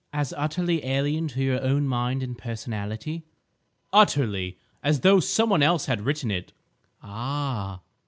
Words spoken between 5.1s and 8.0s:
some one else had written it—" "Ah!"